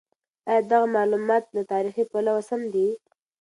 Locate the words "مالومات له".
0.95-1.61